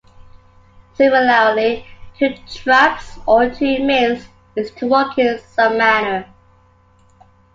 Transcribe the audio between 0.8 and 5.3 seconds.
Similarly, to traipse or to mince is to walk